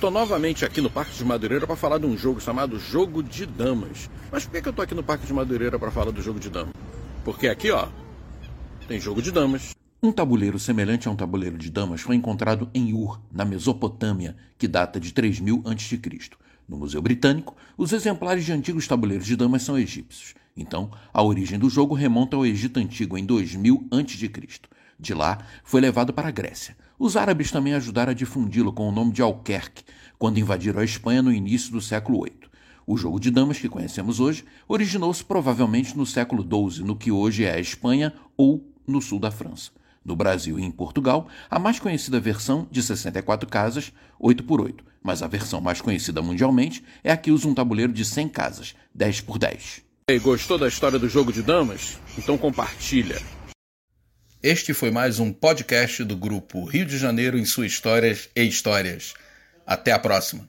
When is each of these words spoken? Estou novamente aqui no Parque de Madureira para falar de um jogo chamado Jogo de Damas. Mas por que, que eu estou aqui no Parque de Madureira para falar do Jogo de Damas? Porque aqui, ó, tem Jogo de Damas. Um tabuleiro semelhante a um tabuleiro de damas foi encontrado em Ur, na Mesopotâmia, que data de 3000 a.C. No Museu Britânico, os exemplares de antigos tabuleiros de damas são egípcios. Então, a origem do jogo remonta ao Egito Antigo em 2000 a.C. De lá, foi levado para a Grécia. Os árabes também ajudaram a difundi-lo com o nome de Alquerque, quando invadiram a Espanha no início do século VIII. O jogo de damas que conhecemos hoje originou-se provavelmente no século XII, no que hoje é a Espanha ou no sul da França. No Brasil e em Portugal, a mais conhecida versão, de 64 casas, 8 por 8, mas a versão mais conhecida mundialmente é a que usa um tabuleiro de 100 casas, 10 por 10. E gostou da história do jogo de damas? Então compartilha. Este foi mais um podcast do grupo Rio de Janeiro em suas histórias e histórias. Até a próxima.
Estou 0.00 0.10
novamente 0.10 0.64
aqui 0.64 0.80
no 0.80 0.88
Parque 0.88 1.12
de 1.12 1.22
Madureira 1.22 1.66
para 1.66 1.76
falar 1.76 1.98
de 1.98 2.06
um 2.06 2.16
jogo 2.16 2.40
chamado 2.40 2.78
Jogo 2.78 3.22
de 3.22 3.44
Damas. 3.44 4.08
Mas 4.32 4.46
por 4.46 4.52
que, 4.52 4.62
que 4.62 4.68
eu 4.68 4.70
estou 4.70 4.82
aqui 4.82 4.94
no 4.94 5.02
Parque 5.02 5.26
de 5.26 5.32
Madureira 5.34 5.78
para 5.78 5.90
falar 5.90 6.10
do 6.10 6.22
Jogo 6.22 6.40
de 6.40 6.48
Damas? 6.48 6.72
Porque 7.22 7.46
aqui, 7.46 7.70
ó, 7.70 7.86
tem 8.88 8.98
Jogo 8.98 9.20
de 9.20 9.30
Damas. 9.30 9.74
Um 10.02 10.10
tabuleiro 10.10 10.58
semelhante 10.58 11.06
a 11.06 11.10
um 11.10 11.14
tabuleiro 11.14 11.58
de 11.58 11.70
damas 11.70 12.00
foi 12.00 12.16
encontrado 12.16 12.70
em 12.72 12.94
Ur, 12.94 13.20
na 13.30 13.44
Mesopotâmia, 13.44 14.34
que 14.56 14.66
data 14.66 14.98
de 14.98 15.12
3000 15.12 15.64
a.C. 15.66 16.00
No 16.66 16.78
Museu 16.78 17.02
Britânico, 17.02 17.54
os 17.76 17.92
exemplares 17.92 18.46
de 18.46 18.52
antigos 18.52 18.88
tabuleiros 18.88 19.26
de 19.26 19.36
damas 19.36 19.64
são 19.64 19.78
egípcios. 19.78 20.32
Então, 20.56 20.90
a 21.12 21.22
origem 21.22 21.58
do 21.58 21.68
jogo 21.68 21.94
remonta 21.94 22.36
ao 22.36 22.46
Egito 22.46 22.80
Antigo 22.80 23.18
em 23.18 23.26
2000 23.26 23.86
a.C. 23.90 24.30
De 25.00 25.14
lá, 25.14 25.38
foi 25.64 25.80
levado 25.80 26.12
para 26.12 26.28
a 26.28 26.30
Grécia. 26.30 26.76
Os 26.98 27.16
árabes 27.16 27.50
também 27.50 27.72
ajudaram 27.72 28.10
a 28.10 28.14
difundi-lo 28.14 28.70
com 28.70 28.86
o 28.86 28.92
nome 28.92 29.12
de 29.12 29.22
Alquerque, 29.22 29.82
quando 30.18 30.38
invadiram 30.38 30.80
a 30.80 30.84
Espanha 30.84 31.22
no 31.22 31.32
início 31.32 31.72
do 31.72 31.80
século 31.80 32.24
VIII. 32.24 32.50
O 32.86 32.98
jogo 32.98 33.18
de 33.18 33.30
damas 33.30 33.58
que 33.58 33.68
conhecemos 33.68 34.20
hoje 34.20 34.44
originou-se 34.68 35.24
provavelmente 35.24 35.96
no 35.96 36.04
século 36.04 36.42
XII, 36.42 36.84
no 36.84 36.94
que 36.94 37.10
hoje 37.10 37.44
é 37.44 37.54
a 37.54 37.58
Espanha 37.58 38.12
ou 38.36 38.62
no 38.86 39.00
sul 39.00 39.18
da 39.18 39.30
França. 39.30 39.70
No 40.04 40.14
Brasil 40.14 40.58
e 40.58 40.62
em 40.62 40.70
Portugal, 40.70 41.26
a 41.48 41.58
mais 41.58 41.78
conhecida 41.78 42.20
versão, 42.20 42.68
de 42.70 42.82
64 42.82 43.48
casas, 43.48 43.92
8 44.18 44.44
por 44.44 44.60
8, 44.60 44.84
mas 45.02 45.22
a 45.22 45.26
versão 45.26 45.62
mais 45.62 45.80
conhecida 45.80 46.20
mundialmente 46.20 46.84
é 47.02 47.10
a 47.10 47.16
que 47.16 47.30
usa 47.30 47.48
um 47.48 47.54
tabuleiro 47.54 47.92
de 47.92 48.04
100 48.04 48.28
casas, 48.28 48.74
10 48.94 49.22
por 49.22 49.38
10. 49.38 49.82
E 50.10 50.18
gostou 50.18 50.58
da 50.58 50.68
história 50.68 50.98
do 50.98 51.08
jogo 51.08 51.32
de 51.32 51.42
damas? 51.42 51.98
Então 52.18 52.36
compartilha. 52.36 53.22
Este 54.42 54.72
foi 54.72 54.90
mais 54.90 55.20
um 55.20 55.34
podcast 55.34 56.02
do 56.02 56.16
grupo 56.16 56.64
Rio 56.64 56.86
de 56.86 56.96
Janeiro 56.96 57.38
em 57.38 57.44
suas 57.44 57.72
histórias 57.72 58.30
e 58.34 58.42
histórias. 58.42 59.12
Até 59.66 59.92
a 59.92 59.98
próxima. 59.98 60.48